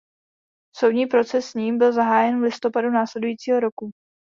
[0.75, 3.91] Soudní proces s ním byl zahájen v listopadu následujícího roku.